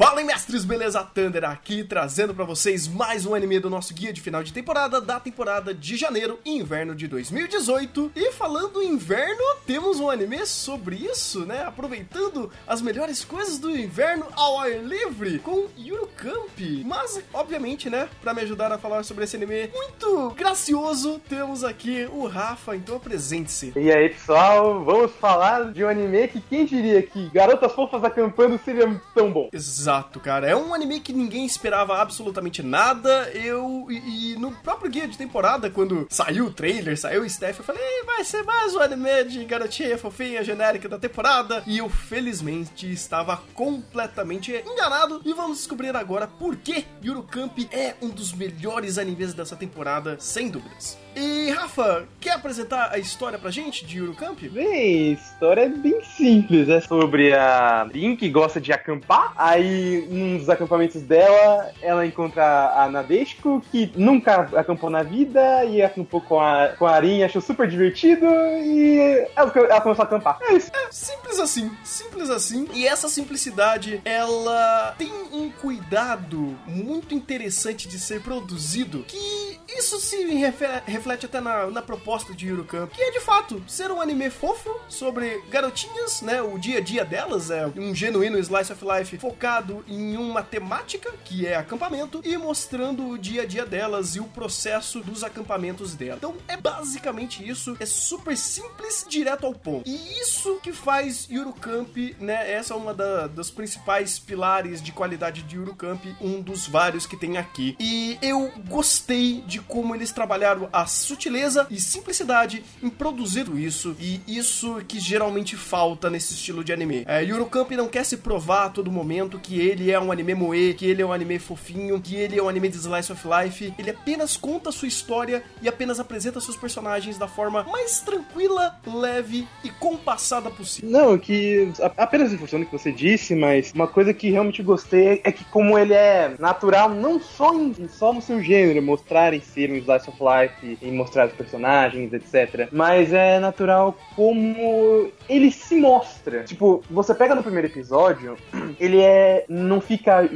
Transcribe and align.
Fala, 0.00 0.24
mestres, 0.24 0.64
beleza? 0.64 1.02
Thunder 1.02 1.44
aqui, 1.44 1.84
trazendo 1.84 2.32
para 2.32 2.46
vocês 2.46 2.88
mais 2.88 3.26
um 3.26 3.34
anime 3.34 3.60
do 3.60 3.68
nosso 3.68 3.92
guia 3.92 4.14
de 4.14 4.20
final 4.22 4.42
de 4.42 4.50
temporada, 4.50 4.98
da 4.98 5.20
temporada 5.20 5.74
de 5.74 5.94
janeiro 5.94 6.38
e 6.42 6.56
inverno 6.56 6.94
de 6.94 7.06
2018. 7.06 8.12
E 8.16 8.32
falando 8.32 8.80
em 8.80 8.92
inverno, 8.92 9.42
temos 9.66 10.00
um 10.00 10.08
anime 10.08 10.46
sobre 10.46 10.96
isso, 10.96 11.44
né? 11.44 11.64
Aproveitando 11.64 12.50
as 12.66 12.80
melhores 12.80 13.22
coisas 13.22 13.58
do 13.58 13.76
inverno 13.76 14.24
ao 14.32 14.58
ar 14.60 14.70
livre, 14.70 15.38
com 15.40 15.66
Yuru 15.76 16.08
Camp. 16.16 16.58
Mas, 16.86 17.20
obviamente, 17.34 17.90
né, 17.90 18.08
para 18.22 18.32
me 18.32 18.40
ajudar 18.40 18.72
a 18.72 18.78
falar 18.78 19.02
sobre 19.02 19.24
esse 19.24 19.36
anime 19.36 19.68
muito 19.74 20.30
gracioso, 20.30 21.20
temos 21.28 21.62
aqui 21.62 22.08
o 22.10 22.26
Rafa, 22.26 22.74
então 22.74 22.96
apresente-se. 22.96 23.74
E 23.76 23.92
aí, 23.92 24.08
pessoal, 24.08 24.82
vamos 24.82 25.12
falar 25.20 25.72
de 25.72 25.84
um 25.84 25.88
anime 25.88 26.26
que 26.28 26.40
quem 26.40 26.64
diria 26.64 27.02
que 27.02 27.28
Garotas 27.28 27.72
Fofas 27.72 28.02
acampando 28.02 28.58
seria 28.64 28.98
tão 29.14 29.30
bom? 29.30 29.50
Exato. 29.52 29.89
Exato, 29.90 30.20
cara. 30.20 30.48
É 30.48 30.54
um 30.54 30.72
anime 30.72 31.00
que 31.00 31.12
ninguém 31.12 31.44
esperava 31.44 32.00
absolutamente 32.00 32.62
nada. 32.62 33.28
Eu. 33.34 33.88
E, 33.90 34.34
e 34.34 34.36
no 34.36 34.52
próprio 34.52 34.88
guia 34.88 35.08
de 35.08 35.18
temporada, 35.18 35.68
quando 35.68 36.06
saiu 36.08 36.46
o 36.46 36.52
trailer, 36.52 36.96
saiu 36.96 37.22
o 37.22 37.28
Steph, 37.28 37.58
eu 37.58 37.64
falei, 37.64 37.82
vai 38.06 38.22
ser 38.22 38.44
mais 38.44 38.72
um 38.72 38.78
anime 38.78 39.24
de 39.24 39.44
garotinha 39.44 39.98
fofinha 39.98 40.44
genérica 40.44 40.88
da 40.88 40.96
temporada. 40.96 41.64
E 41.66 41.78
eu, 41.78 41.88
felizmente, 41.88 42.90
estava 42.90 43.42
completamente 43.52 44.52
enganado. 44.64 45.20
E 45.24 45.32
vamos 45.32 45.58
descobrir 45.58 45.96
agora 45.96 46.28
por 46.28 46.54
que 46.54 46.86
Yuru 47.04 47.24
Camp 47.24 47.58
é 47.72 47.96
um 48.00 48.10
dos 48.10 48.32
melhores 48.32 48.96
animes 48.96 49.34
dessa 49.34 49.56
temporada, 49.56 50.16
sem 50.20 50.48
dúvidas. 50.48 50.96
E 51.14 51.50
Rafa, 51.50 52.06
quer 52.20 52.32
apresentar 52.32 52.90
a 52.92 52.98
história 52.98 53.38
pra 53.38 53.50
gente 53.50 53.84
de 53.84 54.00
Camp? 54.14 54.40
Bem, 54.42 55.10
a 55.10 55.12
história 55.12 55.62
é 55.62 55.68
bem 55.68 56.02
simples. 56.04 56.68
É 56.68 56.80
sobre 56.80 57.32
a 57.32 57.88
Lin 57.92 58.16
que 58.16 58.28
gosta 58.28 58.60
de 58.60 58.72
acampar. 58.72 59.32
Aí, 59.36 60.06
num 60.10 60.38
dos 60.38 60.48
acampamentos 60.48 61.02
dela, 61.02 61.72
ela 61.82 62.06
encontra 62.06 62.72
a 62.74 62.88
Nadeshiko, 62.88 63.62
que 63.70 63.92
nunca 63.96 64.48
acampou 64.56 64.90
na 64.90 65.02
vida, 65.02 65.64
e 65.64 65.82
acampou 65.82 66.20
com 66.20 66.40
a, 66.40 66.68
com 66.68 66.86
a 66.86 66.92
Arin, 66.92 67.22
achou 67.22 67.40
super 67.40 67.68
divertido, 67.68 68.26
e 68.26 69.26
ela, 69.34 69.52
ela 69.54 69.80
começou 69.80 70.02
a 70.04 70.06
acampar. 70.06 70.38
É 70.42 70.54
isso. 70.54 70.70
É 70.74 70.92
simples 70.92 71.38
assim, 71.38 71.70
simples 71.82 72.30
assim. 72.30 72.68
E 72.72 72.86
essa 72.86 73.08
simplicidade, 73.08 74.00
ela 74.04 74.94
tem 74.98 75.10
um 75.32 75.50
cuidado 75.50 76.56
muito 76.66 77.14
interessante 77.14 77.88
de 77.88 77.98
ser 77.98 78.20
produzido, 78.20 79.04
que 79.06 79.58
isso 79.68 79.98
se 80.00 80.24
refere 80.34 80.82
reflete 81.00 81.24
até 81.24 81.40
na, 81.40 81.66
na 81.70 81.80
proposta 81.80 82.34
de 82.34 82.50
Camp, 82.64 82.92
que 82.92 83.00
é 83.00 83.10
de 83.10 83.20
fato 83.20 83.62
ser 83.66 83.90
um 83.90 84.00
anime 84.00 84.28
fofo 84.28 84.78
sobre 84.88 85.40
garotinhas, 85.48 86.20
né? 86.20 86.42
O 86.42 86.58
dia 86.58 86.78
a 86.78 86.80
dia 86.80 87.04
delas 87.04 87.50
é 87.50 87.66
um 87.66 87.94
genuíno 87.94 88.38
slice 88.38 88.72
of 88.72 88.84
life 88.84 89.16
focado 89.16 89.82
em 89.88 90.16
uma 90.16 90.42
temática, 90.42 91.10
que 91.24 91.46
é 91.46 91.56
acampamento, 91.56 92.20
e 92.22 92.36
mostrando 92.36 93.08
o 93.08 93.18
dia 93.18 93.42
a 93.42 93.46
dia 93.46 93.64
delas 93.64 94.14
e 94.14 94.20
o 94.20 94.24
processo 94.24 95.00
dos 95.00 95.24
acampamentos 95.24 95.94
dela. 95.94 96.16
Então 96.18 96.34
é 96.46 96.56
basicamente 96.56 97.48
isso, 97.48 97.74
é 97.80 97.86
super 97.86 98.36
simples, 98.36 99.06
direto 99.08 99.46
ao 99.46 99.54
ponto. 99.54 99.88
E 99.88 100.20
isso 100.20 100.60
que 100.62 100.72
faz 100.72 101.28
Camp, 101.60 101.96
né? 102.18 102.52
Essa 102.52 102.74
é 102.74 102.76
uma 102.76 102.92
da, 102.92 103.26
dos 103.26 103.50
principais 103.50 104.18
pilares 104.18 104.82
de 104.82 104.92
qualidade 104.92 105.42
de 105.42 105.58
Camp, 105.78 106.04
um 106.20 106.42
dos 106.42 106.66
vários 106.66 107.06
que 107.06 107.16
tem 107.16 107.38
aqui. 107.38 107.76
E 107.80 108.18
eu 108.20 108.52
gostei 108.68 109.40
de 109.46 109.60
como 109.60 109.94
eles 109.94 110.12
trabalharam 110.12 110.68
a 110.72 110.86
sutileza 110.90 111.66
e 111.70 111.80
simplicidade 111.80 112.62
em 112.82 112.88
produzir 112.88 113.46
isso, 113.56 113.96
e 113.98 114.20
isso 114.26 114.80
que 114.86 114.98
geralmente 114.98 115.56
falta 115.56 116.10
nesse 116.10 116.34
estilo 116.34 116.62
de 116.62 116.72
anime. 116.72 117.04
É, 117.06 117.24
Camp 117.50 117.70
não 117.72 117.88
quer 117.88 118.04
se 118.04 118.16
provar 118.16 118.66
a 118.66 118.70
todo 118.70 118.90
momento 118.90 119.38
que 119.38 119.60
ele 119.60 119.90
é 119.90 120.00
um 120.00 120.12
anime 120.12 120.34
moe, 120.34 120.74
que 120.74 120.86
ele 120.86 121.02
é 121.02 121.06
um 121.06 121.12
anime 121.12 121.38
fofinho, 121.38 122.00
que 122.00 122.14
ele 122.14 122.38
é 122.38 122.42
um 122.42 122.48
anime 122.48 122.68
de 122.68 122.76
slice 122.76 123.12
of 123.12 123.22
life. 123.26 123.74
Ele 123.78 123.90
apenas 123.90 124.36
conta 124.36 124.70
sua 124.70 124.88
história 124.88 125.42
e 125.60 125.68
apenas 125.68 125.98
apresenta 125.98 126.40
seus 126.40 126.56
personagens 126.56 127.18
da 127.18 127.26
forma 127.26 127.64
mais 127.64 128.00
tranquila, 128.00 128.78
leve 128.86 129.46
e 129.64 129.70
compassada 129.70 130.50
possível. 130.50 130.90
Não, 130.90 131.18
que 131.18 131.72
apenas 131.96 132.32
reforçando 132.32 132.64
o 132.64 132.66
que 132.66 132.72
você 132.72 132.92
disse, 132.92 133.34
mas 133.34 133.72
uma 133.74 133.88
coisa 133.88 134.14
que 134.14 134.30
realmente 134.30 134.62
gostei 134.62 135.20
é 135.24 135.32
que 135.32 135.44
como 135.44 135.78
ele 135.78 135.94
é 135.94 136.34
natural, 136.38 136.88
não 136.88 137.20
só, 137.20 137.54
em, 137.54 137.88
só 137.88 138.12
no 138.12 138.22
seu 138.22 138.42
gênero, 138.42 138.80
mostrar 138.82 139.34
em 139.34 139.40
ser 139.40 139.70
um 139.70 139.76
slice 139.76 140.08
of 140.08 140.18
life 140.20 140.78
em 140.82 140.92
mostrar 140.92 141.26
os 141.26 141.32
personagens, 141.32 142.12
etc. 142.12 142.68
Mas 142.72 143.12
é 143.12 143.38
natural 143.38 143.96
como 144.16 145.10
ele 145.28 145.50
se 145.50 145.76
mostra. 145.76 146.44
Tipo, 146.44 146.82
você 146.90 147.14
pega 147.14 147.34
no 147.34 147.42
primeiro 147.42 147.68
episódio, 147.68 148.36
ele 148.78 149.00
é. 149.00 149.44
não 149.48 149.80
fica 149.80 150.28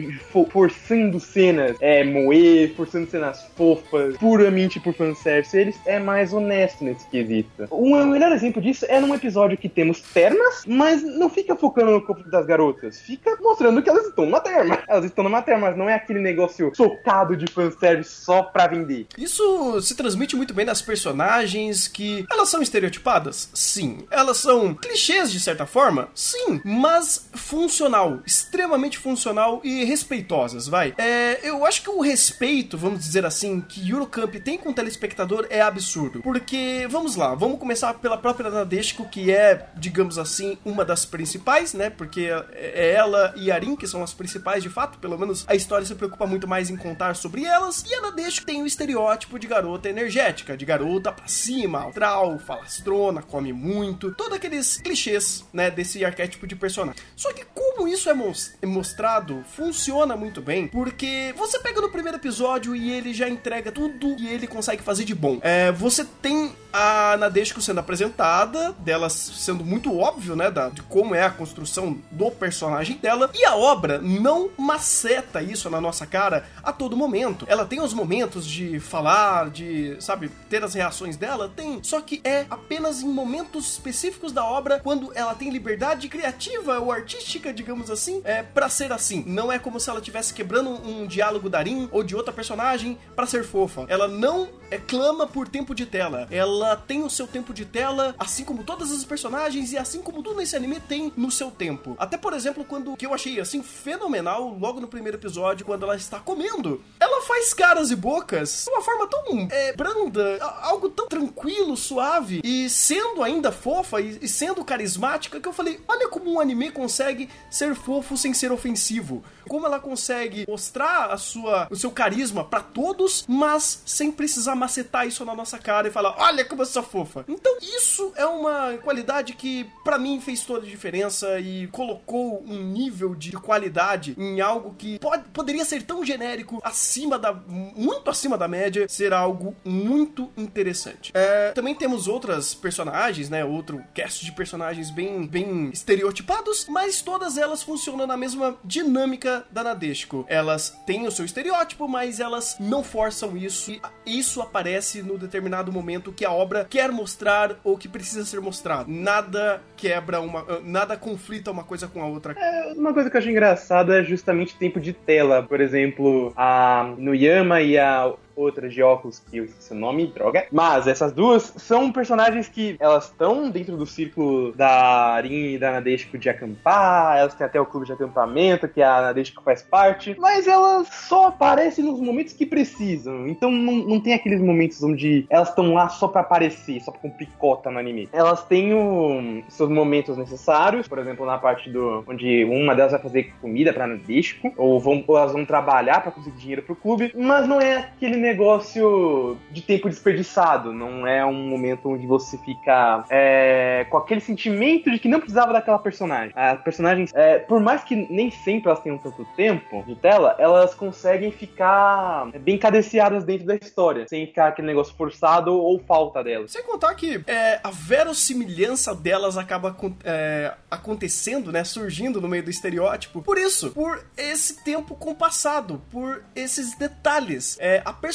forçando 0.50 1.18
cenas, 1.20 1.76
é, 1.80 2.04
moer, 2.04 2.74
forçando 2.74 3.08
cenas 3.08 3.42
fofas, 3.56 4.16
puramente 4.16 4.78
por 4.80 4.94
fanservice. 4.94 5.56
Ele 5.56 5.74
é 5.86 5.98
mais 5.98 6.32
honesto 6.32 6.84
nesse 6.84 7.08
quesito. 7.08 7.68
Um 7.70 8.04
melhor 8.06 8.32
exemplo 8.32 8.60
disso 8.60 8.84
é 8.88 9.00
num 9.00 9.14
episódio 9.14 9.56
que 9.56 9.68
temos 9.68 10.00
termas, 10.00 10.64
mas 10.66 11.02
não 11.02 11.28
fica 11.28 11.56
focando 11.56 11.92
no 11.92 12.02
corpo 12.02 12.28
das 12.28 12.46
garotas. 12.46 13.00
Fica 13.00 13.36
mostrando 13.40 13.82
que 13.82 13.88
elas 13.88 14.06
estão 14.06 14.24
numa 14.26 14.40
terma. 14.40 14.78
Elas 14.88 15.06
estão 15.06 15.24
numa 15.24 15.42
terma, 15.42 15.68
mas 15.68 15.76
não 15.76 15.88
é 15.88 15.94
aquele 15.94 16.20
negócio 16.20 16.70
socado 16.74 17.36
de 17.36 17.50
fanservice 17.50 18.10
só 18.10 18.42
pra 18.42 18.66
vender. 18.66 19.06
Isso 19.16 19.80
se 19.80 19.96
transmite 19.96 20.33
muito 20.34 20.54
bem 20.54 20.66
das 20.66 20.82
personagens 20.82 21.88
que 21.88 22.24
elas 22.30 22.48
são 22.48 22.62
estereotipadas? 22.62 23.48
Sim. 23.54 24.06
Elas 24.10 24.38
são 24.38 24.74
clichês 24.74 25.30
de 25.30 25.40
certa 25.40 25.66
forma? 25.66 26.08
Sim. 26.14 26.60
Mas 26.64 27.28
funcional, 27.34 28.20
extremamente 28.26 28.98
funcional 28.98 29.60
e 29.64 29.84
respeitosas, 29.84 30.66
vai. 30.66 30.94
É, 30.98 31.40
eu 31.42 31.64
acho 31.64 31.82
que 31.82 31.90
o 31.90 32.00
respeito, 32.00 32.76
vamos 32.76 33.00
dizer 33.00 33.24
assim, 33.24 33.60
que 33.60 33.88
Eurocamp 33.88 34.34
tem 34.36 34.58
com 34.58 34.70
o 34.70 34.74
telespectador 34.74 35.46
é 35.50 35.60
absurdo. 35.60 36.20
Porque, 36.22 36.86
vamos 36.90 37.16
lá, 37.16 37.34
vamos 37.34 37.58
começar 37.58 37.94
pela 37.94 38.16
própria 38.16 38.50
Nadeshiko, 38.50 39.08
que 39.08 39.30
é, 39.30 39.68
digamos 39.76 40.18
assim, 40.18 40.58
uma 40.64 40.84
das 40.84 41.04
principais, 41.04 41.74
né? 41.74 41.90
Porque 41.90 42.28
é 42.52 42.92
ela 42.92 43.32
e 43.36 43.50
Arin 43.50 43.76
que 43.76 43.86
são 43.86 44.02
as 44.02 44.12
principais 44.12 44.62
de 44.62 44.68
fato, 44.68 44.98
pelo 44.98 45.18
menos 45.18 45.44
a 45.46 45.54
história 45.54 45.86
se 45.86 45.94
preocupa 45.94 46.26
muito 46.26 46.46
mais 46.46 46.70
em 46.70 46.76
contar 46.76 47.16
sobre 47.16 47.44
elas. 47.44 47.84
E 47.88 47.94
a 47.94 48.00
Nadeshiko 48.00 48.46
tem 48.46 48.62
o 48.62 48.66
estereótipo 48.66 49.38
de 49.38 49.46
garota 49.46 49.88
energética 49.88 50.23
de 50.32 50.64
garota 50.64 51.12
pra 51.12 51.26
cima, 51.26 51.80
altral, 51.80 52.38
falastrona, 52.38 53.22
come 53.22 53.52
muito, 53.52 54.12
todos 54.12 54.34
aqueles 54.34 54.78
clichês, 54.78 55.44
né, 55.52 55.70
desse 55.70 56.04
arquétipo 56.04 56.46
de 56.46 56.56
personagem. 56.56 57.00
Só 57.16 57.32
que 57.32 57.44
como 57.54 57.86
isso 57.88 58.08
é, 58.08 58.14
é 58.62 58.66
mostrado, 58.66 59.44
funciona 59.54 60.16
muito 60.16 60.40
bem, 60.40 60.68
porque 60.68 61.34
você 61.36 61.58
pega 61.58 61.80
no 61.80 61.90
primeiro 61.90 62.18
episódio 62.18 62.74
e 62.74 62.90
ele 62.90 63.12
já 63.12 63.28
entrega 63.28 63.70
tudo 63.70 64.16
que 64.16 64.26
ele 64.26 64.46
consegue 64.46 64.82
fazer 64.82 65.04
de 65.04 65.14
bom. 65.14 65.38
É, 65.42 65.72
você 65.72 66.04
tem 66.04 66.54
a 66.74 67.16
Nadeshiko 67.16 67.62
sendo 67.62 67.78
apresentada, 67.78 68.72
dela 68.80 69.08
sendo 69.08 69.64
muito 69.64 69.96
óbvio, 69.96 70.34
né, 70.34 70.50
da, 70.50 70.70
de 70.70 70.82
como 70.82 71.14
é 71.14 71.22
a 71.22 71.30
construção 71.30 71.96
do 72.10 72.32
personagem 72.32 72.96
dela, 72.96 73.30
e 73.32 73.44
a 73.44 73.54
obra 73.54 74.00
não 74.00 74.50
maceta 74.58 75.40
isso 75.40 75.70
na 75.70 75.80
nossa 75.80 76.04
cara 76.04 76.44
a 76.64 76.72
todo 76.72 76.96
momento. 76.96 77.46
Ela 77.48 77.64
tem 77.64 77.80
os 77.80 77.94
momentos 77.94 78.44
de 78.44 78.80
falar, 78.80 79.50
de, 79.50 79.96
sabe, 80.00 80.28
ter 80.50 80.64
as 80.64 80.74
reações 80.74 81.16
dela? 81.16 81.48
Tem. 81.54 81.78
Só 81.80 82.00
que 82.00 82.20
é 82.24 82.44
apenas 82.50 83.02
em 83.02 83.08
momentos 83.08 83.74
específicos 83.74 84.32
da 84.32 84.44
obra, 84.44 84.80
quando 84.80 85.12
ela 85.14 85.34
tem 85.34 85.50
liberdade 85.50 86.08
criativa 86.08 86.80
ou 86.80 86.90
artística, 86.90 87.54
digamos 87.54 87.88
assim, 87.88 88.20
é 88.24 88.42
para 88.42 88.68
ser 88.68 88.90
assim. 88.90 89.22
Não 89.28 89.52
é 89.52 89.60
como 89.60 89.78
se 89.78 89.88
ela 89.88 90.00
estivesse 90.00 90.34
quebrando 90.34 90.70
um 90.70 91.06
diálogo 91.06 91.48
da 91.48 91.62
Rin 91.62 91.88
ou 91.92 92.02
de 92.02 92.16
outra 92.16 92.32
personagem 92.32 92.98
para 93.14 93.26
ser 93.26 93.44
fofa. 93.44 93.84
Ela 93.86 94.08
não 94.08 94.48
é, 94.70 94.78
clama 94.78 95.26
por 95.26 95.46
tempo 95.46 95.72
de 95.72 95.86
tela. 95.86 96.26
Ela 96.30 96.63
tem 96.86 97.02
o 97.02 97.10
seu 97.10 97.26
tempo 97.26 97.52
de 97.52 97.64
tela, 97.64 98.14
assim 98.18 98.44
como 98.44 98.64
todas 98.64 98.90
as 98.90 99.04
personagens 99.04 99.72
e 99.72 99.78
assim 99.78 100.00
como 100.00 100.22
tudo 100.22 100.36
nesse 100.36 100.56
anime 100.56 100.80
tem 100.80 101.12
no 101.16 101.30
seu 101.30 101.50
tempo. 101.50 101.94
Até, 101.98 102.16
por 102.16 102.32
exemplo, 102.32 102.64
quando 102.64 102.96
que 102.96 103.06
eu 103.06 103.14
achei 103.14 103.40
assim 103.40 103.62
fenomenal 103.62 104.56
logo 104.58 104.80
no 104.80 104.88
primeiro 104.88 105.18
episódio, 105.18 105.66
quando 105.66 105.84
ela 105.84 105.96
está 105.96 106.18
comendo. 106.20 106.82
Ela 107.00 107.22
faz 107.22 107.52
caras 107.54 107.90
e 107.90 107.96
bocas 107.96 108.64
de 108.64 108.70
uma 108.70 108.82
forma 108.82 109.06
tão 109.06 109.48
é, 109.50 109.72
branda, 109.72 110.38
algo 110.62 110.88
tão 110.88 111.08
tranquilo, 111.08 111.76
suave, 111.76 112.40
e 112.44 112.68
sendo 112.68 113.22
ainda 113.22 113.50
fofa 113.52 114.00
e, 114.00 114.18
e 114.22 114.28
sendo 114.28 114.64
carismática, 114.64 115.40
que 115.40 115.48
eu 115.48 115.52
falei: 115.52 115.80
olha 115.86 116.08
como 116.08 116.32
um 116.32 116.40
anime 116.40 116.70
consegue 116.70 117.28
ser 117.50 117.74
fofo 117.74 118.16
sem 118.16 118.32
ser 118.34 118.52
ofensivo. 118.52 119.22
Como 119.48 119.66
ela 119.66 119.78
consegue 119.78 120.46
mostrar 120.48 121.10
a 121.10 121.18
sua, 121.18 121.68
o 121.70 121.76
seu 121.76 121.90
carisma 121.90 122.44
para 122.44 122.60
todos, 122.60 123.24
mas 123.28 123.82
sem 123.84 124.10
precisar 124.10 124.54
macetar 124.54 125.06
isso 125.06 125.24
na 125.24 125.34
nossa 125.34 125.58
cara 125.58 125.88
e 125.88 125.90
falar: 125.90 126.14
olha 126.18 126.44
eu 126.62 126.66
sou 126.66 126.82
fofa. 126.82 127.24
Então, 127.28 127.56
isso 127.60 128.12
é 128.16 128.26
uma 128.26 128.76
qualidade 128.78 129.34
que, 129.34 129.70
para 129.82 129.98
mim, 129.98 130.20
fez 130.20 130.42
toda 130.42 130.66
a 130.66 130.68
diferença 130.68 131.38
e 131.40 131.66
colocou 131.68 132.42
um 132.46 132.62
nível 132.62 133.14
de 133.14 133.32
qualidade 133.32 134.14
em 134.18 134.40
algo 134.40 134.74
que 134.76 134.98
pode, 134.98 135.24
poderia 135.30 135.64
ser 135.64 135.82
tão 135.82 136.04
genérico, 136.04 136.60
acima 136.62 137.18
da. 137.18 137.32
muito 137.32 138.10
acima 138.10 138.36
da 138.38 138.48
média, 138.48 138.86
ser 138.88 139.12
algo 139.12 139.54
muito 139.64 140.30
interessante. 140.36 141.10
É, 141.14 141.52
também 141.52 141.74
temos 141.74 142.08
outras 142.08 142.54
personagens, 142.54 143.28
né? 143.28 143.44
Outro 143.44 143.82
cast 143.92 144.24
de 144.24 144.32
personagens 144.32 144.90
bem, 144.90 145.26
bem 145.26 145.70
estereotipados, 145.72 146.66
mas 146.68 147.02
todas 147.02 147.36
elas 147.38 147.62
funcionam 147.62 148.06
na 148.06 148.16
mesma 148.16 148.56
dinâmica 148.64 149.46
da 149.50 149.62
Nadeshiko. 149.64 150.24
Elas 150.28 150.76
têm 150.86 151.06
o 151.06 151.10
seu 151.10 151.24
estereótipo, 151.24 151.88
mas 151.88 152.20
elas 152.20 152.56
não 152.60 152.82
forçam 152.82 153.36
isso. 153.36 153.70
E 153.72 153.80
isso 154.06 154.40
aparece 154.40 155.02
no 155.02 155.18
determinado 155.18 155.72
momento 155.72 156.12
que 156.12 156.24
a 156.24 156.32
obra 156.32 156.43
quer 156.68 156.90
mostrar 156.90 157.56
ou 157.64 157.76
que 157.76 157.88
precisa 157.88 158.24
ser 158.24 158.40
mostrado. 158.40 158.90
Nada 158.90 159.60
quebra 159.76 160.20
uma. 160.20 160.44
Nada 160.62 160.96
conflita 160.96 161.50
uma 161.50 161.64
coisa 161.64 161.88
com 161.88 162.02
a 162.02 162.06
outra. 162.06 162.34
É, 162.36 162.72
uma 162.76 162.92
coisa 162.92 163.10
que 163.10 163.16
eu 163.16 163.20
acho 163.20 163.30
engraçada 163.30 164.00
é 164.00 164.04
justamente 164.04 164.56
tempo 164.56 164.80
de 164.80 164.92
tela. 164.92 165.42
Por 165.42 165.60
exemplo, 165.60 166.32
a 166.36 166.94
Nuyama 166.98 167.60
e 167.60 167.78
a 167.78 168.12
outra 168.36 168.68
de 168.68 168.82
óculos 168.82 169.18
que 169.18 169.38
eu 169.38 169.44
esqueci 169.44 169.72
o 169.72 169.76
nome, 169.76 170.06
droga. 170.06 170.46
Mas 170.50 170.86
essas 170.86 171.12
duas 171.12 171.52
são 171.56 171.92
personagens 171.92 172.48
que 172.48 172.76
elas 172.78 173.06
estão 173.06 173.50
dentro 173.50 173.76
do 173.76 173.86
círculo 173.86 174.52
da 174.52 175.14
Arin 175.14 175.54
e 175.54 175.58
da 175.58 175.72
Nadeshiko 175.72 176.18
de 176.18 176.28
acampar, 176.28 177.18
elas 177.18 177.34
têm 177.34 177.46
até 177.46 177.60
o 177.60 177.66
clube 177.66 177.86
de 177.86 177.92
acampamento 177.92 178.68
que 178.68 178.82
a 178.82 179.02
Nadeshiko 179.02 179.42
faz 179.42 179.62
parte, 179.62 180.16
mas 180.18 180.46
elas 180.46 180.88
só 180.88 181.28
aparecem 181.28 181.84
nos 181.84 182.00
momentos 182.00 182.32
que 182.32 182.46
precisam. 182.46 183.26
Então 183.26 183.50
não, 183.50 183.74
não 183.74 184.00
tem 184.00 184.14
aqueles 184.14 184.40
momentos 184.40 184.82
onde 184.82 185.26
elas 185.30 185.48
estão 185.48 185.74
lá 185.74 185.88
só 185.88 186.08
para 186.08 186.20
aparecer, 186.20 186.80
só 186.80 186.90
pra 186.90 187.00
cumprir 187.00 187.28
cota 187.38 187.70
no 187.70 187.78
anime. 187.78 188.08
Elas 188.12 188.44
têm 188.44 188.74
o, 188.74 189.42
seus 189.48 189.68
momentos 189.68 190.16
necessários, 190.16 190.88
por 190.88 190.98
exemplo, 190.98 191.26
na 191.26 191.38
parte 191.38 191.70
do 191.70 192.04
onde 192.06 192.44
uma 192.44 192.74
delas 192.74 192.92
vai 192.92 193.00
fazer 193.00 193.32
comida 193.40 193.72
pra 193.72 193.86
Nadeshiko, 193.86 194.52
ou, 194.56 194.78
vão, 194.80 195.02
ou 195.06 195.18
elas 195.18 195.32
vão 195.32 195.44
trabalhar 195.44 196.02
para 196.02 196.12
conseguir 196.12 196.38
dinheiro 196.38 196.62
pro 196.62 196.76
clube, 196.76 197.12
mas 197.14 197.46
não 197.46 197.60
é 197.60 197.76
aquele 197.76 198.16
negócio 198.24 199.36
de 199.50 199.60
tempo 199.60 199.88
desperdiçado, 199.88 200.72
não 200.72 201.06
é 201.06 201.24
um 201.24 201.48
momento 201.48 201.90
onde 201.90 202.06
você 202.06 202.38
fica 202.38 203.04
é, 203.10 203.86
com 203.90 203.98
aquele 203.98 204.20
sentimento 204.20 204.90
de 204.90 204.98
que 204.98 205.08
não 205.08 205.20
precisava 205.20 205.52
daquela 205.52 205.78
personagem. 205.78 206.32
As 206.34 206.60
personagens, 206.62 207.12
é, 207.14 207.38
por 207.38 207.60
mais 207.60 207.84
que 207.84 207.94
nem 208.10 208.30
sempre 208.30 208.68
elas 208.68 208.80
tenham 208.80 208.98
tanto 208.98 209.24
tempo 209.36 209.82
de 209.86 209.94
tela, 209.94 210.34
elas 210.38 210.74
conseguem 210.74 211.30
ficar 211.30 212.30
bem 212.40 212.58
cadenciadas 212.58 213.24
dentro 213.24 213.46
da 213.46 213.54
história, 213.54 214.06
sem 214.08 214.26
ficar 214.26 214.48
aquele 214.48 214.68
negócio 214.68 214.94
forçado 214.96 215.52
ou 215.54 215.78
falta 215.78 216.24
delas. 216.24 216.50
Sem 216.50 216.64
contar 216.64 216.94
que 216.94 217.22
é, 217.26 217.60
a 217.62 217.70
verossimilhança 217.70 218.94
delas 218.94 219.36
acaba 219.36 219.76
é, 220.04 220.54
acontecendo, 220.70 221.52
né, 221.52 221.62
surgindo 221.62 222.20
no 222.20 222.28
meio 222.28 222.42
do 222.42 222.50
estereótipo. 222.50 223.22
Por 223.22 223.36
isso, 223.36 223.70
por 223.72 224.04
esse 224.16 224.64
tempo 224.64 224.94
compassado, 224.94 225.82
por 225.90 226.24
esses 226.34 226.76
detalhes. 226.76 227.56
É, 227.60 227.82
a 227.84 227.92
personagem, 227.92 228.13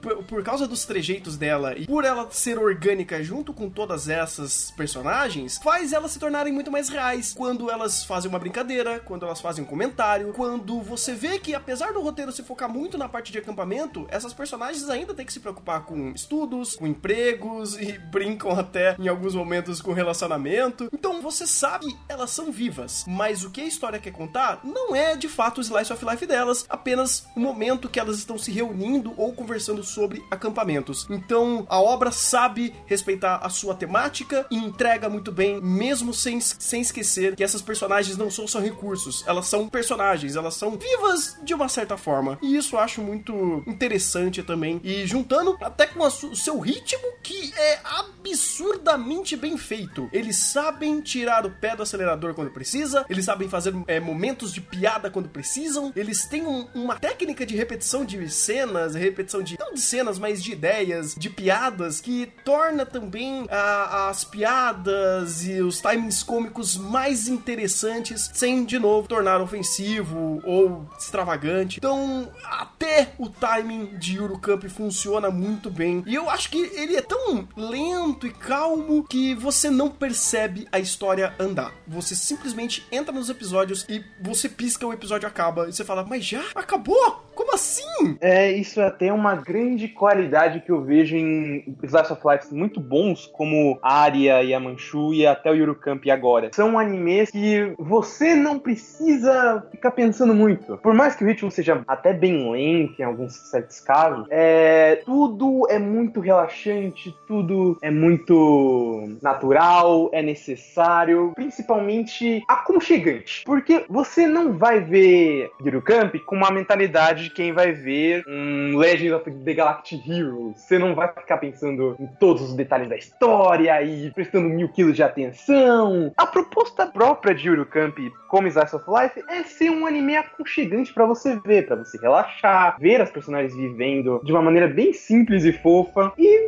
por, 0.00 0.24
por, 0.24 0.42
causa 0.42 0.66
dos 0.66 0.84
trejeitos 0.84 1.36
dela 1.36 1.76
e 1.76 1.86
por 1.86 2.04
ela 2.04 2.28
ser 2.30 2.58
orgânica 2.58 3.22
junto 3.22 3.52
com 3.52 3.68
todas 3.68 4.08
essas 4.08 4.70
personagens, 4.72 5.58
faz 5.62 5.92
elas 5.92 6.12
se 6.12 6.18
tornarem 6.18 6.52
muito 6.52 6.70
mais 6.70 6.88
reais. 6.88 7.34
Quando 7.34 7.70
elas 7.70 8.04
fazem 8.04 8.28
uma 8.28 8.38
brincadeira, 8.38 9.00
quando 9.00 9.24
elas 9.24 9.40
fazem 9.40 9.64
um 9.64 9.66
comentário, 9.66 10.32
quando 10.32 10.80
você 10.80 11.14
vê 11.14 11.38
que 11.38 11.54
apesar 11.54 11.92
do 11.92 12.00
roteiro 12.00 12.32
se 12.32 12.42
focar 12.42 12.68
muito 12.68 12.96
na 12.96 13.08
parte 13.08 13.32
de 13.32 13.38
acampamento, 13.38 14.06
essas 14.10 14.32
personagens 14.32 14.88
ainda 14.88 15.14
têm 15.14 15.26
que 15.26 15.32
se 15.32 15.40
preocupar 15.40 15.84
com 15.84 16.10
estudos, 16.10 16.76
com 16.76 16.86
empregos 16.86 17.78
e 17.78 17.98
brincam 18.10 18.50
até 18.52 18.96
em 18.98 19.08
alguns 19.08 19.34
momentos 19.34 19.80
com 19.80 19.92
relacionamento. 19.92 20.88
Então 20.92 21.20
você 21.20 21.46
sabe, 21.46 21.86
elas 22.08 22.30
são 22.30 22.50
vivas, 22.50 23.04
mas 23.06 23.44
o 23.44 23.50
que 23.50 23.60
a 23.60 23.66
história 23.66 23.98
quer 23.98 24.12
contar 24.12 24.60
não 24.64 24.94
é 24.94 25.16
de 25.16 25.28
fato 25.28 25.58
o 25.58 25.60
slice 25.60 25.92
of 25.92 26.04
life 26.04 26.26
delas, 26.26 26.64
apenas 26.68 27.26
o 27.36 27.40
momento 27.40 27.88
que 27.88 28.00
elas 28.00 28.18
estão 28.18 28.38
se 28.38 28.50
reunindo 28.50 29.14
ou 29.18 29.32
conversando 29.32 29.82
sobre 29.82 30.24
acampamentos. 30.30 31.06
Então 31.10 31.66
a 31.68 31.80
obra 31.80 32.10
sabe 32.10 32.74
respeitar 32.86 33.40
a 33.42 33.48
sua 33.48 33.74
temática 33.74 34.46
e 34.50 34.56
entrega 34.56 35.08
muito 35.08 35.32
bem, 35.32 35.60
mesmo 35.60 36.14
sem, 36.14 36.40
sem 36.40 36.80
esquecer 36.80 37.36
que 37.36 37.44
essas 37.44 37.60
personagens 37.60 38.16
não 38.16 38.30
são 38.30 38.46
só 38.46 38.60
recursos, 38.60 39.24
elas 39.26 39.46
são 39.46 39.68
personagens, 39.68 40.36
elas 40.36 40.54
são 40.54 40.78
vivas 40.78 41.36
de 41.42 41.52
uma 41.52 41.68
certa 41.68 41.96
forma. 41.96 42.38
E 42.40 42.56
isso 42.56 42.76
eu 42.76 42.80
acho 42.80 43.02
muito 43.02 43.62
interessante 43.66 44.42
também. 44.42 44.80
E 44.84 45.06
juntando 45.06 45.56
até 45.60 45.86
com 45.86 46.00
o 46.00 46.36
seu 46.36 46.58
ritmo, 46.58 47.02
que 47.22 47.52
é 47.56 47.80
absurdamente 47.84 49.36
bem 49.36 49.56
feito. 49.56 50.08
Eles 50.12 50.36
sabem 50.36 51.00
tirar 51.00 51.44
o 51.44 51.50
pé 51.50 51.74
do 51.74 51.82
acelerador 51.82 52.34
quando 52.34 52.50
precisa, 52.50 53.04
eles 53.08 53.24
sabem 53.24 53.48
fazer 53.48 53.74
é, 53.86 53.98
momentos 53.98 54.52
de 54.52 54.60
piada 54.60 55.10
quando 55.10 55.28
precisam, 55.28 55.92
eles 55.96 56.26
têm 56.26 56.46
um, 56.46 56.66
uma 56.74 56.96
técnica 56.96 57.44
de 57.44 57.56
repetição 57.56 58.04
de 58.04 58.28
cenas, 58.30 58.94
repetição 59.08 59.42
de 59.42 59.58
não 59.58 59.74
de 59.74 59.80
cenas, 59.80 60.18
mas 60.18 60.42
de 60.42 60.52
ideias, 60.52 61.14
de 61.14 61.30
piadas 61.30 62.00
que 62.00 62.26
torna 62.44 62.84
também 62.84 63.46
a, 63.50 64.08
as 64.08 64.24
piadas 64.24 65.46
e 65.46 65.60
os 65.60 65.80
timings 65.80 66.22
cômicos 66.22 66.76
mais 66.76 67.28
interessantes, 67.28 68.30
sem 68.34 68.64
de 68.64 68.78
novo 68.78 69.08
tornar 69.08 69.40
ofensivo 69.40 70.40
ou 70.44 70.88
extravagante. 70.98 71.78
Então, 71.78 72.30
até 72.44 73.12
o 73.18 73.28
timing 73.28 73.98
de 73.98 74.16
Yuru 74.16 74.38
Camp 74.38 74.64
funciona 74.64 75.30
muito 75.30 75.70
bem. 75.70 76.02
E 76.06 76.14
eu 76.14 76.28
acho 76.28 76.50
que 76.50 76.58
ele 76.58 76.96
é 76.96 77.02
tão 77.02 77.48
lento 77.56 78.26
e 78.26 78.30
calmo 78.30 79.04
que 79.04 79.34
você 79.34 79.70
não 79.70 79.88
percebe 79.88 80.66
a 80.70 80.78
história 80.78 81.34
andar. 81.38 81.72
Você 81.86 82.14
simplesmente 82.14 82.86
entra 82.90 83.12
nos 83.12 83.30
episódios 83.30 83.84
e 83.88 84.04
você 84.20 84.48
pisca, 84.48 84.86
o 84.86 84.92
episódio 84.92 85.28
acaba. 85.28 85.68
E 85.68 85.72
você 85.72 85.84
fala, 85.84 86.04
mas 86.04 86.24
já? 86.24 86.44
Acabou? 86.54 87.27
Assim? 87.58 88.16
É, 88.20 88.52
isso 88.52 88.80
é 88.80 88.86
até 88.86 89.12
uma 89.12 89.34
grande 89.34 89.88
qualidade 89.88 90.60
que 90.60 90.70
eu 90.70 90.84
vejo 90.84 91.16
em 91.16 91.76
Slice 91.82 92.12
of 92.12 92.22
Life 92.24 92.54
muito 92.54 92.80
bons, 92.80 93.26
como 93.26 93.80
Aria 93.82 94.44
e 94.44 94.54
a 94.54 94.60
Manchu 94.60 95.12
e 95.12 95.26
até 95.26 95.50
o 95.50 95.54
Yurukamp 95.54 96.04
agora. 96.08 96.50
São 96.54 96.78
animes 96.78 97.32
que 97.32 97.74
você 97.76 98.36
não 98.36 98.60
precisa 98.60 99.66
ficar 99.72 99.90
pensando 99.90 100.32
muito. 100.32 100.76
Por 100.78 100.94
mais 100.94 101.16
que 101.16 101.24
o 101.24 101.26
ritmo 101.26 101.50
seja 101.50 101.82
até 101.88 102.12
bem 102.12 102.48
lento 102.48 103.00
em 103.00 103.04
alguns 103.04 103.34
certos 103.50 103.80
casos, 103.80 104.28
é, 104.30 105.02
tudo 105.04 105.66
é 105.68 105.80
muito 105.80 106.20
relaxante, 106.20 107.12
tudo 107.26 107.76
é 107.82 107.90
muito 107.90 109.16
natural, 109.20 110.10
é 110.12 110.22
necessário, 110.22 111.32
principalmente 111.34 112.44
aconchegante. 112.46 113.42
Porque 113.44 113.84
você 113.88 114.28
não 114.28 114.56
vai 114.56 114.78
ver 114.78 115.50
Yurukamp 115.60 116.14
com 116.24 116.36
uma 116.36 116.52
mentalidade 116.52 117.24
de 117.24 117.30
vai 117.52 117.72
ver 117.72 118.24
um 118.26 118.76
Legend 118.76 119.12
of 119.14 119.30
the 119.30 119.54
Galactic 119.54 120.06
Heroes. 120.08 120.60
Você 120.60 120.78
não 120.78 120.94
vai 120.94 121.08
ficar 121.08 121.38
pensando 121.38 121.96
em 121.98 122.06
todos 122.18 122.42
os 122.42 122.54
detalhes 122.54 122.88
da 122.88 122.96
história 122.96 123.82
e 123.82 124.10
prestando 124.10 124.48
mil 124.48 124.68
quilos 124.68 124.94
de 124.94 125.02
atenção. 125.02 126.12
A 126.16 126.26
proposta 126.26 126.86
própria 126.86 127.34
de 127.34 127.48
Camp 127.66 127.98
como 128.28 128.46
Slice 128.46 128.76
of 128.76 128.84
Life 128.88 129.22
é 129.28 129.42
ser 129.42 129.70
um 129.70 129.86
anime 129.86 130.16
aconchegante 130.16 130.92
para 130.92 131.06
você 131.06 131.38
ver, 131.40 131.66
para 131.66 131.76
você 131.76 131.98
relaxar, 131.98 132.76
ver 132.78 133.00
as 133.00 133.10
personagens 133.10 133.54
vivendo 133.54 134.20
de 134.22 134.32
uma 134.32 134.42
maneira 134.42 134.68
bem 134.68 134.92
simples 134.92 135.44
e 135.44 135.52
fofa. 135.52 136.12
E 136.18 136.47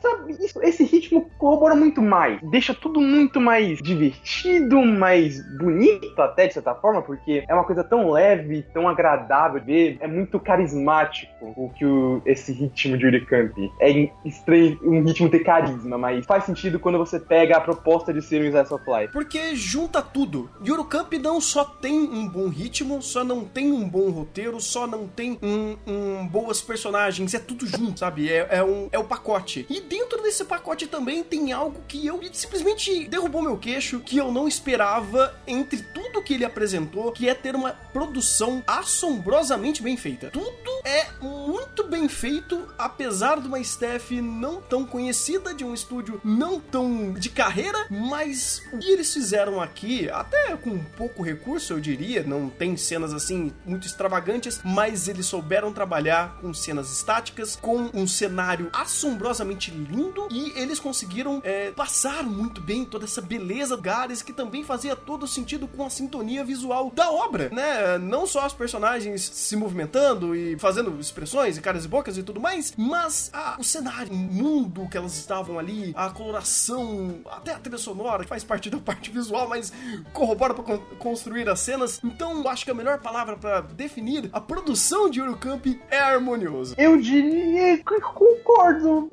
sabe, 0.00 0.32
isso, 0.32 0.62
esse 0.62 0.84
ritmo 0.84 1.30
corrobora 1.38 1.74
muito 1.74 2.00
mais, 2.02 2.40
deixa 2.42 2.74
tudo 2.74 3.00
muito 3.00 3.40
mais 3.40 3.78
divertido, 3.78 4.84
mais 4.84 5.40
bonito 5.56 6.20
até 6.20 6.46
de 6.46 6.54
certa 6.54 6.74
forma, 6.74 7.02
porque 7.02 7.44
é 7.48 7.54
uma 7.54 7.64
coisa 7.64 7.84
tão 7.84 8.10
leve, 8.10 8.62
tão 8.72 8.88
agradável 8.88 9.60
de 9.60 9.66
ver, 9.66 9.96
é 10.00 10.06
muito 10.08 10.40
carismático 10.40 11.28
o 11.56 11.70
que 11.70 11.84
o, 11.84 12.22
esse 12.24 12.52
ritmo 12.52 12.96
de 12.96 13.06
Uricamp. 13.06 13.56
É 13.80 14.10
estranho 14.24 14.78
um 14.82 15.02
ritmo 15.02 15.28
ter 15.28 15.40
carisma, 15.40 15.98
mas 15.98 16.26
faz 16.26 16.44
sentido 16.44 16.78
quando 16.78 16.98
você 16.98 17.20
pega 17.20 17.56
a 17.56 17.60
proposta 17.60 18.12
de 18.12 18.22
ser 18.22 18.40
um 18.40 18.44
Slice 18.44 18.74
of 18.74 18.84
Life. 18.88 19.12
Porque 19.12 19.54
junta 19.54 20.02
tudo. 20.02 20.50
Camp 20.88 21.12
não 21.14 21.40
só 21.40 21.64
tem 21.64 22.00
um 22.00 22.26
bom 22.26 22.48
ritmo, 22.48 23.02
só 23.02 23.22
não 23.22 23.44
tem 23.44 23.70
um 23.70 23.88
bom 23.88 24.10
roteiro, 24.10 24.60
só 24.60 24.86
não 24.86 25.06
tem 25.06 25.38
um, 25.42 25.76
um 25.86 26.26
boas 26.26 26.60
personagens, 26.60 27.34
é 27.34 27.38
tudo 27.38 27.66
junto, 27.66 28.00
sabe? 28.00 28.32
É, 28.32 28.46
é, 28.50 28.64
um, 28.64 28.88
é 28.90 28.98
o 28.98 29.04
pacote. 29.04 29.66
E 29.68 29.80
dentro 29.88 30.22
desse 30.22 30.44
pacote 30.44 30.86
também 30.86 31.24
tem 31.24 31.52
algo 31.52 31.82
que 31.88 32.06
eu 32.06 32.20
simplesmente 32.32 33.08
derrubou 33.08 33.42
meu 33.42 33.56
queixo, 33.56 34.00
que 34.00 34.18
eu 34.18 34.30
não 34.30 34.46
esperava 34.46 35.34
entre 35.46 35.82
tudo 35.82 36.22
que 36.22 36.34
ele 36.34 36.44
apresentou, 36.44 37.10
que 37.12 37.28
é 37.28 37.34
ter 37.34 37.54
uma 37.56 37.72
produção 37.72 38.62
assombrosamente 38.66 39.82
bem 39.82 39.96
feita. 39.96 40.30
Tudo 40.30 40.70
é 40.84 41.06
muito 41.20 41.84
bem 41.84 42.08
feito, 42.08 42.68
apesar 42.78 43.40
de 43.40 43.48
uma 43.48 43.58
staff 43.60 44.20
não 44.20 44.60
tão 44.60 44.84
conhecida, 44.84 45.54
de 45.54 45.64
um 45.64 45.72
estúdio 45.72 46.20
não 46.24 46.60
tão 46.60 47.12
de 47.12 47.30
carreira, 47.30 47.86
mas 47.90 48.62
o 48.72 48.78
que 48.78 48.90
eles 48.90 49.12
fizeram 49.12 49.60
aqui, 49.60 50.08
até 50.10 50.56
com 50.56 50.78
pouco 50.78 51.22
recurso, 51.22 51.72
eu 51.72 51.80
diria, 51.80 52.22
não 52.22 52.48
tem 52.48 52.76
cenas 52.76 53.14
assim 53.14 53.52
muito 53.64 53.86
extravagantes, 53.86 54.60
mas 54.64 55.08
eles 55.08 55.26
souberam 55.26 55.72
trabalhar 55.72 56.38
com 56.40 56.52
cenas 56.52 56.92
estáticas, 56.92 57.56
com 57.56 57.90
um 57.94 58.06
cenário 58.06 58.68
assombrosamente 58.72 59.70
lindo 59.78 60.28
e 60.30 60.52
eles 60.56 60.78
conseguiram 60.78 61.40
é, 61.44 61.70
passar 61.70 62.22
muito 62.22 62.60
bem 62.60 62.84
toda 62.84 63.04
essa 63.04 63.20
beleza 63.20 63.76
Gares 63.76 64.22
que 64.22 64.32
também 64.32 64.64
fazia 64.64 64.96
todo 64.96 65.26
sentido 65.26 65.68
com 65.68 65.84
a 65.84 65.90
sintonia 65.90 66.44
visual 66.44 66.90
da 66.94 67.10
obra, 67.10 67.48
né? 67.50 67.98
Não 67.98 68.26
só 68.26 68.46
os 68.46 68.52
personagens 68.52 69.22
se 69.22 69.56
movimentando 69.56 70.34
e 70.34 70.58
fazendo 70.58 70.98
expressões 71.00 71.56
e 71.56 71.60
caras 71.60 71.84
e 71.84 71.88
bocas 71.88 72.18
e 72.18 72.22
tudo 72.22 72.40
mais, 72.40 72.72
mas 72.76 73.30
a, 73.32 73.56
o 73.58 73.64
cenário, 73.64 74.12
o 74.12 74.16
mundo 74.16 74.88
que 74.90 74.96
elas 74.96 75.16
estavam 75.16 75.58
ali, 75.58 75.92
a 75.96 76.10
coloração, 76.10 77.20
até 77.26 77.52
a 77.52 77.58
trilha 77.58 77.78
sonora, 77.78 78.22
que 78.22 78.28
faz 78.28 78.44
parte 78.44 78.70
da 78.70 78.78
parte 78.78 79.10
visual, 79.10 79.48
mas 79.48 79.72
corrobora 80.12 80.54
para 80.54 80.78
construir 80.98 81.48
as 81.48 81.60
cenas. 81.60 82.00
Então, 82.02 82.38
eu 82.38 82.48
acho 82.48 82.64
que 82.64 82.70
a 82.70 82.74
melhor 82.74 82.98
palavra 83.00 83.36
para 83.36 83.60
definir 83.60 84.28
a 84.32 84.40
produção 84.40 85.08
de 85.08 85.20
Eurocamp 85.20 85.66
é 85.90 85.98
harmonioso. 85.98 86.74
Eu 86.78 87.00
diria 87.00 87.78
que 87.78 88.00
concordo. 88.00 89.08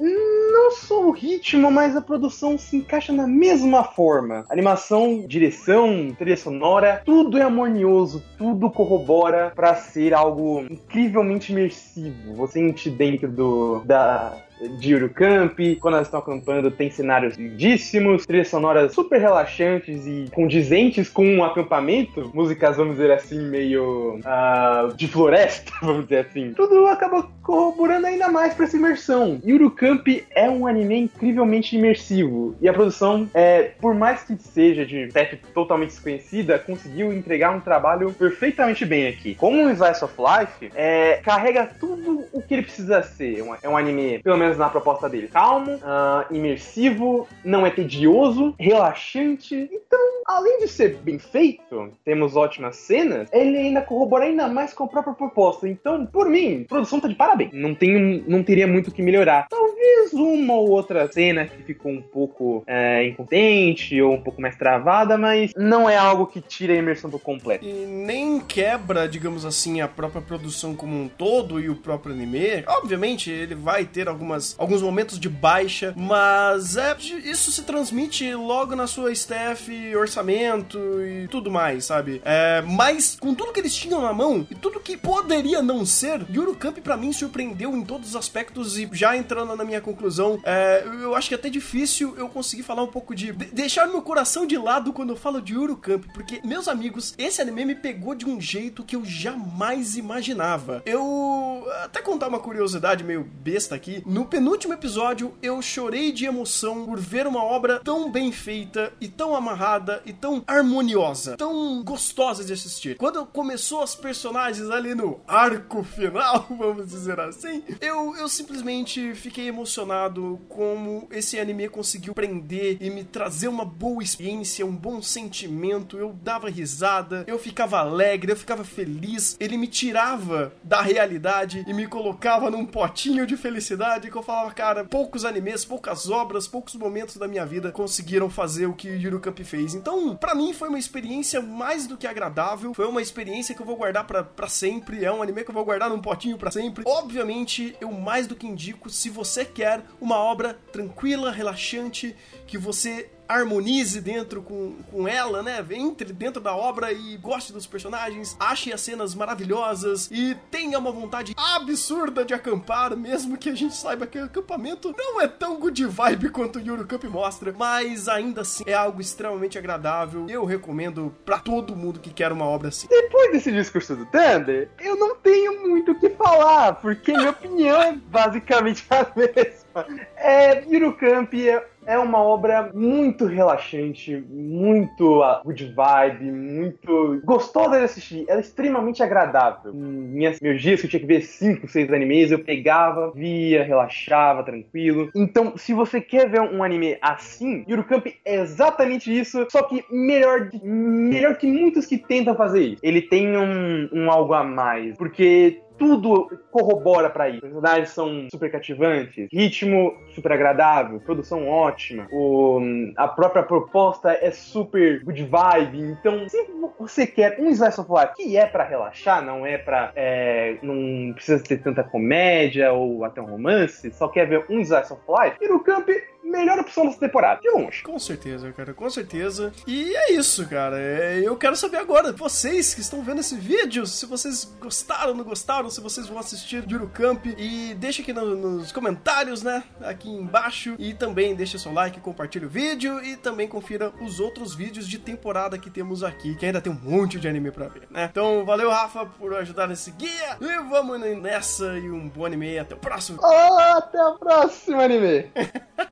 Não 0.55 0.71
só 0.71 1.05
o 1.05 1.11
ritmo, 1.11 1.69
mas 1.69 1.95
a 1.95 2.01
produção 2.01 2.57
se 2.57 2.77
encaixa 2.77 3.11
na 3.11 3.27
mesma 3.27 3.83
forma. 3.83 4.45
Animação, 4.49 5.25
direção, 5.27 6.15
trilha 6.17 6.37
sonora, 6.37 7.01
tudo 7.05 7.37
é 7.37 7.41
harmonioso, 7.41 8.23
tudo 8.37 8.71
corrobora 8.71 9.51
para 9.53 9.75
ser 9.75 10.13
algo 10.13 10.61
incrivelmente 10.71 11.51
imersivo. 11.51 12.33
Você 12.35 12.55
sente 12.55 12.89
dentro 12.89 13.27
do 13.29 13.81
da 13.83 14.37
de 14.77 14.91
Eurocamp. 14.93 15.57
Quando 15.79 15.95
elas 15.95 16.07
estão 16.07 16.19
acampando, 16.19 16.71
tem 16.71 16.89
cenários 16.89 17.35
lindíssimos, 17.37 18.25
trilhas 18.25 18.47
sonoras 18.47 18.93
super 18.93 19.19
relaxantes 19.19 20.05
e 20.05 20.25
condizentes 20.33 21.09
com 21.09 21.25
um 21.25 21.43
acampamento. 21.43 22.31
Músicas, 22.33 22.77
vamos 22.77 22.97
dizer 22.97 23.11
assim, 23.11 23.39
meio 23.49 24.19
uh, 24.19 24.95
de 24.95 25.07
floresta, 25.07 25.71
vamos 25.81 26.03
dizer 26.03 26.27
assim. 26.27 26.53
Tudo 26.53 26.85
acaba 26.87 27.27
corroborando 27.41 28.07
ainda 28.07 28.27
mais 28.29 28.53
para 28.53 28.65
essa 28.65 28.77
imersão. 28.77 29.39
Eurocamp 29.45 30.07
é 30.31 30.49
um 30.49 30.65
anime 30.65 31.01
incrivelmente 31.01 31.75
imersivo. 31.75 32.55
E 32.61 32.67
a 32.67 32.73
produção, 32.73 33.29
é, 33.33 33.71
por 33.79 33.93
mais 33.93 34.23
que 34.23 34.35
seja 34.37 34.85
de 34.85 35.07
tech 35.07 35.37
totalmente 35.53 35.89
desconhecida, 35.89 36.57
conseguiu 36.57 37.13
entregar 37.13 37.51
um 37.51 37.59
trabalho 37.59 38.11
perfeitamente 38.13 38.85
bem 38.85 39.07
aqui. 39.07 39.35
Como 39.35 39.61
um 39.61 39.69
Slice 39.69 40.03
of 40.03 40.13
Life, 40.17 40.71
é, 40.75 41.19
carrega 41.23 41.69
tudo 41.79 42.25
o 42.31 42.41
que 42.41 42.53
ele 42.53 42.63
precisa 42.63 43.01
ser. 43.03 43.43
É 43.61 43.69
um 43.69 43.77
anime, 43.77 44.19
pelo 44.23 44.37
menos 44.37 44.44
menos 44.45 44.57
na 44.57 44.69
proposta 44.69 45.09
dele. 45.09 45.27
Calmo, 45.27 45.73
uh, 45.75 46.33
imersivo, 46.33 47.27
não 47.43 47.65
é 47.65 47.69
tedioso, 47.69 48.53
relaxante. 48.59 49.69
Então, 49.71 49.99
além 50.25 50.59
de 50.59 50.67
ser 50.67 50.95
bem 50.97 51.19
feito, 51.19 51.91
temos 52.03 52.35
ótimas 52.35 52.75
cenas, 52.77 53.27
ele 53.31 53.57
ainda 53.57 53.81
corrobora 53.81 54.25
ainda 54.25 54.47
mais 54.47 54.73
com 54.73 54.83
a 54.83 54.87
própria 54.87 55.13
proposta. 55.13 55.67
Então, 55.67 56.05
por 56.05 56.29
mim, 56.29 56.63
a 56.63 56.67
produção 56.67 56.99
tá 56.99 57.07
de 57.07 57.15
parabéns. 57.15 57.51
Não, 57.53 57.73
tem, 57.73 58.23
não 58.27 58.43
teria 58.43 58.67
muito 58.67 58.89
o 58.89 58.91
que 58.91 59.01
melhorar. 59.01 59.47
Talvez 59.49 60.13
uma 60.13 60.53
ou 60.53 60.69
outra 60.69 61.11
cena 61.11 61.45
que 61.45 61.63
ficou 61.63 61.91
um 61.91 62.01
pouco 62.01 62.63
é, 62.67 63.05
incontente 63.07 64.01
ou 64.01 64.13
um 64.13 64.21
pouco 64.21 64.41
mais 64.41 64.55
travada, 64.55 65.17
mas 65.17 65.51
não 65.55 65.89
é 65.89 65.97
algo 65.97 66.27
que 66.27 66.41
tira 66.41 66.73
a 66.73 66.77
imersão 66.77 67.09
do 67.09 67.19
completo. 67.19 67.65
E 67.65 67.85
nem 67.85 68.39
quebra, 68.39 69.07
digamos 69.07 69.45
assim, 69.45 69.81
a 69.81 69.87
própria 69.87 70.21
produção 70.21 70.75
como 70.75 70.95
um 70.95 71.07
todo 71.07 71.59
e 71.59 71.69
o 71.69 71.75
próprio 71.75 72.13
anime. 72.13 72.63
Obviamente, 72.67 73.31
ele 73.31 73.55
vai 73.55 73.85
ter 73.85 74.07
algumas 74.07 74.34
algumas, 74.35 74.55
alguns 74.57 74.81
momentos 74.81 75.19
de 75.19 75.29
baixa, 75.29 75.93
mas 75.95 76.77
é, 76.77 76.95
isso 77.23 77.51
se 77.51 77.63
transmite 77.63 78.33
logo 78.33 78.75
na 78.75 78.87
sua 78.87 79.11
staff, 79.11 79.95
orçamento 79.95 80.77
e 81.01 81.27
tudo 81.29 81.49
mais, 81.49 81.85
sabe? 81.85 82.21
É, 82.25 82.61
mas 82.61 83.17
com 83.19 83.33
tudo 83.33 83.53
que 83.53 83.59
eles 83.59 83.75
tinham 83.75 84.01
na 84.01 84.13
mão 84.13 84.45
e 84.49 84.55
tudo 84.55 84.79
que 84.79 84.97
poderia 84.97 85.61
não 85.61 85.85
ser, 85.85 86.25
Eurocamp 86.31 86.77
para 86.79 86.97
mim 86.97 87.13
surpreendeu 87.13 87.75
em 87.75 87.83
todos 87.83 88.09
os 88.09 88.15
aspectos 88.15 88.77
e 88.77 88.89
já 88.91 89.15
entrando 89.15 89.55
na 89.55 89.63
minha 89.63 89.81
conclusão, 89.81 90.39
é, 90.43 90.83
eu 91.01 91.15
acho 91.15 91.29
que 91.29 91.35
é 91.35 91.37
até 91.37 91.49
difícil 91.49 92.15
eu 92.17 92.27
conseguir 92.27 92.63
falar 92.63 92.83
um 92.83 92.87
pouco 92.87 93.15
de, 93.15 93.31
de 93.31 93.45
deixar 93.45 93.87
meu 93.87 94.01
coração 94.01 94.45
de 94.45 94.57
lado 94.57 94.91
quando 94.91 95.11
eu 95.11 95.15
falo 95.15 95.41
de 95.41 95.53
Eurocamp, 95.53 96.03
porque 96.13 96.41
meus 96.43 96.67
amigos, 96.67 97.13
esse 97.17 97.41
anime 97.41 97.65
me 97.65 97.75
pegou 97.75 98.15
de 98.15 98.25
um 98.25 98.39
jeito 98.39 98.83
que 98.83 98.95
eu 98.95 99.05
jamais 99.05 99.95
imaginava. 99.95 100.81
Eu 100.85 101.65
até 101.83 102.01
contar 102.01 102.27
uma 102.27 102.39
curiosidade 102.39 103.03
meio 103.03 103.23
besta 103.23 103.75
aqui, 103.75 104.03
no 104.05 104.24
no 104.25 104.29
penúltimo 104.29 104.73
episódio, 104.73 105.35
eu 105.39 105.61
chorei 105.61 106.11
de 106.11 106.25
emoção 106.25 106.83
por 106.83 106.99
ver 106.99 107.27
uma 107.27 107.43
obra 107.43 107.79
tão 107.83 108.11
bem 108.11 108.31
feita 108.31 108.91
e 108.99 109.07
tão 109.07 109.35
amarrada 109.35 110.01
e 110.03 110.11
tão 110.11 110.43
harmoniosa, 110.47 111.37
tão 111.37 111.83
gostosa 111.83 112.43
de 112.43 112.51
assistir. 112.51 112.97
Quando 112.97 113.23
começou 113.27 113.83
as 113.83 113.93
personagens 113.93 114.67
ali 114.71 114.95
no 114.95 115.19
arco 115.27 115.83
final, 115.83 116.47
vamos 116.57 116.87
dizer 116.87 117.19
assim, 117.19 117.61
eu, 117.79 118.15
eu 118.15 118.27
simplesmente 118.27 119.13
fiquei 119.13 119.47
emocionado 119.47 120.41
como 120.49 121.07
esse 121.11 121.39
anime 121.39 121.69
conseguiu 121.69 122.15
prender 122.15 122.77
e 122.81 122.89
me 122.89 123.03
trazer 123.03 123.47
uma 123.47 123.63
boa 123.63 124.01
experiência, 124.01 124.65
um 124.65 124.75
bom 124.75 125.03
sentimento. 125.03 125.99
Eu 125.99 126.15
dava 126.23 126.49
risada, 126.49 127.23
eu 127.27 127.37
ficava 127.37 127.77
alegre, 127.77 128.31
eu 128.31 128.35
ficava 128.35 128.63
feliz. 128.63 129.37
Ele 129.39 129.55
me 129.55 129.67
tirava 129.67 130.51
da 130.63 130.81
realidade 130.81 131.63
e 131.67 131.73
me 131.75 131.85
colocava 131.85 132.49
num 132.49 132.65
potinho 132.65 133.27
de 133.27 133.37
felicidade 133.37 134.14
que 134.15 134.19
eu 134.19 134.23
falava, 134.23 134.53
cara, 134.53 134.85
poucos 134.85 135.25
animes, 135.25 135.65
poucas 135.65 136.09
obras, 136.09 136.47
poucos 136.47 136.73
momentos 136.75 137.17
da 137.17 137.27
minha 137.27 137.45
vida 137.45 137.69
conseguiram 137.69 138.29
fazer 138.29 138.65
o 138.65 138.73
que 138.73 138.87
Yurocamp 138.87 139.37
fez. 139.39 139.75
Então, 139.75 140.15
para 140.15 140.33
mim 140.33 140.53
foi 140.53 140.69
uma 140.69 140.79
experiência 140.79 141.41
mais 141.41 141.85
do 141.85 141.97
que 141.97 142.07
agradável, 142.07 142.73
foi 142.73 142.87
uma 142.87 143.01
experiência 143.01 143.53
que 143.53 143.61
eu 143.61 143.65
vou 143.65 143.75
guardar 143.75 144.07
para 144.07 144.47
sempre, 144.47 145.03
é 145.03 145.11
um 145.11 145.21
anime 145.21 145.43
que 145.43 145.49
eu 145.49 145.53
vou 145.53 145.65
guardar 145.65 145.89
num 145.89 146.01
potinho 146.01 146.37
para 146.37 146.49
sempre. 146.49 146.85
Obviamente, 146.87 147.75
eu 147.81 147.91
mais 147.91 148.25
do 148.25 148.37
que 148.37 148.47
indico, 148.47 148.89
se 148.89 149.09
você 149.09 149.43
quer 149.43 149.83
uma 149.99 150.17
obra 150.17 150.57
tranquila, 150.71 151.29
relaxante, 151.29 152.15
que 152.47 152.57
você 152.57 153.11
harmonize 153.27 153.99
dentro 154.01 154.41
com, 154.41 154.75
com 154.91 155.07
ela, 155.07 155.41
né? 155.41 155.63
Entre 155.71 156.13
dentro 156.13 156.41
da 156.41 156.55
obra 156.55 156.91
e 156.91 157.17
goste 157.17 157.51
dos 157.51 157.67
personagens, 157.67 158.35
ache 158.39 158.71
as 158.71 158.81
cenas 158.81 159.15
maravilhosas 159.15 160.09
e 160.11 160.35
tenha 160.49 160.79
uma 160.79 160.91
vontade 160.91 161.33
absurda 161.37 162.23
de 162.23 162.33
acampar, 162.33 162.95
mesmo 162.95 163.37
que 163.37 163.49
a 163.49 163.55
gente 163.55 163.75
saiba 163.75 164.07
que 164.07 164.19
o 164.19 164.25
acampamento 164.25 164.93
não 164.97 165.21
é 165.21 165.27
tão 165.27 165.59
good 165.59 165.85
vibe 165.85 166.29
quanto 166.29 166.59
o 166.59 166.61
Yuru 166.61 166.85
Camp 166.85 167.03
mostra, 167.05 167.53
mas 167.57 168.07
ainda 168.07 168.41
assim 168.41 168.63
é 168.67 168.73
algo 168.73 169.01
extremamente 169.01 169.57
agradável. 169.57 170.25
Eu 170.29 170.45
recomendo 170.45 171.13
para 171.25 171.39
todo 171.39 171.75
mundo 171.75 171.99
que 171.99 172.13
quer 172.13 172.31
uma 172.31 172.45
obra 172.45 172.69
assim. 172.69 172.87
Depois 172.87 173.31
desse 173.31 173.51
discurso 173.51 173.95
do 173.95 174.05
Thunder, 174.05 174.69
eu 174.79 174.95
não 174.95 175.15
tenho 175.15 175.61
muito 175.67 175.91
o 175.91 175.99
que 175.99 176.09
falar, 176.11 176.73
porque 176.75 177.13
minha 177.13 177.31
opinião 177.31 177.81
é 177.81 177.93
basicamente 177.93 178.85
a 178.89 179.07
mesma. 179.15 179.85
É, 180.15 180.63
Yuru 180.65 180.93
Camp 180.93 181.33
é 181.33 181.65
é 181.85 181.97
uma 181.97 182.21
obra 182.21 182.71
muito 182.73 183.25
relaxante, 183.25 184.23
muito 184.29 185.21
good 185.43 185.73
vibe, 185.73 186.31
muito 186.31 187.21
gostosa 187.23 187.77
de 187.77 187.85
assistir. 187.85 188.25
Ela 188.27 188.39
é 188.39 188.41
extremamente 188.41 189.01
agradável. 189.01 189.73
Minhas, 189.73 190.39
meus 190.39 190.61
dias 190.61 190.79
que 190.79 190.87
eu 190.87 190.89
tinha 190.89 190.99
que 190.99 191.05
ver 191.05 191.21
5, 191.21 191.67
6 191.67 191.93
animes, 191.93 192.31
eu 192.31 192.39
pegava, 192.39 193.11
via, 193.11 193.63
relaxava, 193.63 194.43
tranquilo. 194.43 195.09
Então, 195.15 195.55
se 195.55 195.73
você 195.73 196.01
quer 196.01 196.29
ver 196.29 196.41
um 196.41 196.63
anime 196.63 196.97
assim, 197.01 197.63
Camp 197.87 198.07
é 198.25 198.35
exatamente 198.41 199.15
isso, 199.15 199.45
só 199.49 199.63
que 199.63 199.83
melhor, 199.89 200.49
melhor 200.63 201.35
que 201.35 201.47
muitos 201.47 201.85
que 201.85 201.97
tentam 201.97 202.35
fazer 202.35 202.61
isso. 202.61 202.81
Ele 202.83 203.01
tem 203.01 203.37
um, 203.37 203.89
um 203.91 204.11
algo 204.11 204.33
a 204.33 204.43
mais, 204.43 204.97
porque 204.97 205.61
tudo 205.77 206.29
corrobora 206.51 207.09
para 207.09 207.29
isso. 207.29 207.45
Os 207.45 207.51
personagens 207.51 207.89
são 207.89 208.27
super 208.29 208.51
cativantes, 208.51 209.27
ritmo 209.31 209.93
super 210.13 210.31
agradável, 210.31 210.99
produção 210.99 211.47
ótima, 211.47 212.07
o, 212.11 212.59
a 212.95 213.07
própria 213.07 213.43
proposta 213.43 214.11
é 214.11 214.31
super 214.31 215.03
good 215.03 215.23
vibe. 215.23 215.79
Então, 215.81 216.27
se 216.29 216.37
você 216.79 217.05
quer 217.07 217.39
um 217.39 217.49
slice 217.49 217.79
of 217.79 217.91
life 217.91 218.13
que 218.15 218.37
é 218.37 218.45
para 218.45 218.63
relaxar, 218.63 219.23
não 219.23 219.45
é 219.45 219.57
para 219.57 219.91
é, 219.95 220.57
não 220.61 221.13
precisa 221.13 221.43
ter 221.43 221.61
tanta 221.61 221.83
comédia 221.83 222.71
ou 222.73 223.03
até 223.03 223.21
um 223.21 223.25
romance, 223.25 223.91
só 223.91 224.07
quer 224.07 224.27
ver 224.27 224.45
um 224.49 224.59
slice 224.59 224.91
of 224.93 225.01
life, 225.07 225.37
Camp 225.63 225.89
melhor 226.25 226.59
opção 226.59 226.85
dessa 226.85 226.99
temporada, 226.99 227.41
de 227.41 227.49
longe. 227.49 227.83
Com 227.83 227.97
certeza, 227.99 228.51
cara, 228.51 228.73
com 228.73 228.89
certeza. 228.89 229.53
E 229.67 229.95
é 229.95 230.13
isso, 230.13 230.47
cara. 230.47 230.79
É, 230.79 231.21
eu 231.23 231.35
quero 231.37 231.55
saber 231.55 231.77
agora, 231.77 232.11
vocês 232.11 232.73
que 232.73 232.81
estão 232.81 233.03
vendo 233.03 233.19
esse 233.19 233.35
vídeo, 233.35 233.85
se 233.85 234.05
vocês 234.05 234.45
gostaram, 234.59 235.13
não 235.13 235.23
gostaram, 235.23 235.69
se 235.69 235.81
vocês 235.81 236.07
vão 236.07 236.19
assistir 236.19 236.63
Camp 236.93 237.25
e 237.37 237.73
deixa 237.75 238.01
aqui 238.01 238.13
no, 238.13 238.35
nos 238.35 238.71
comentários, 238.71 239.43
né, 239.43 239.63
aqui 239.81 240.09
embaixo 240.09 240.75
e 240.77 240.93
também 240.93 241.35
deixa 241.35 241.57
seu 241.57 241.73
like, 241.73 241.99
compartilha 241.99 242.47
o 242.47 242.49
vídeo 242.49 243.03
e 243.03 243.15
também 243.17 243.47
confira 243.47 243.91
os 244.01 244.19
outros 244.19 244.55
vídeos 244.55 244.87
de 244.87 244.99
temporada 244.99 245.57
que 245.57 245.69
temos 245.69 246.03
aqui, 246.03 246.35
que 246.35 246.45
ainda 246.45 246.61
tem 246.61 246.71
um 246.71 246.79
monte 246.81 247.19
de 247.19 247.27
anime 247.27 247.51
pra 247.51 247.67
ver, 247.67 247.87
né? 247.89 248.07
Então, 248.09 248.45
valeu, 248.45 248.69
Rafa, 248.69 249.05
por 249.05 249.33
ajudar 249.35 249.67
nesse 249.67 249.91
guia 249.91 250.37
e 250.39 250.69
vamos 250.69 250.99
nessa 250.99 251.77
e 251.77 251.89
um 251.89 252.07
bom 252.07 252.25
anime. 252.25 252.57
Até 252.57 252.75
o 252.75 252.77
próximo. 252.77 253.19
Até 253.23 253.99
a 253.99 254.11
próxima, 254.11 254.83
anime. 254.83 255.29